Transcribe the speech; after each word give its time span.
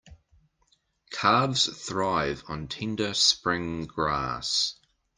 Calves 1.11 1.67
thrive 1.87 2.43
on 2.47 2.67
tender 2.67 3.13
spring 3.13 3.85
grass. 3.85 4.79